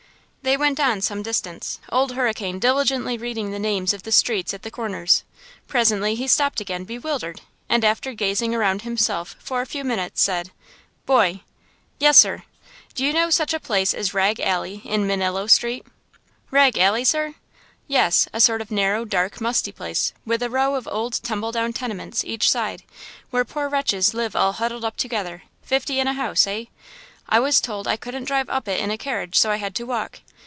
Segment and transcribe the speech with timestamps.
[0.43, 4.63] They went on some distance, Old Hurricane diligently reading the names of the streets at
[4.63, 5.23] the corners.
[5.67, 10.49] Presently he stopped again, bewildered, and after gazing around himself for a few minutes, said:
[11.05, 11.41] "Boy!"
[11.99, 12.41] "Yes, sir!"
[12.95, 15.85] "Do you know such a place as Rag Alley in Manillo Street?"
[16.49, 17.35] "Rag Alley, sir?"
[17.87, 21.71] "Yes; a sort of narrow, dark, musty place, with a row of old, tumble down
[21.71, 22.81] tenements each side,
[23.29, 26.65] where poor wretches live all huddled up together, fifty in a house, eh?
[27.29, 29.83] I was told I couldn't drive up it in a carriage, so I had to
[29.85, 30.21] walk.